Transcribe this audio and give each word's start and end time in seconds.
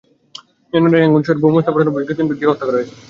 মিয়ানমারের 0.69 1.01
ইয়াঙ্গুন 1.01 1.23
শহরে 1.25 1.41
বোমা 1.43 1.61
স্থাপনের 1.63 1.89
অভিযোগে 1.91 2.17
তিন 2.17 2.25
ব্যক্তিকে 2.27 2.49
আটক 2.51 2.57
করেছে 2.57 2.71
দেশটির 2.71 2.85
পুলিশ। 2.91 2.97